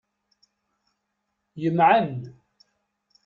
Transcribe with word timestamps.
Yemɛen. 1.61 2.11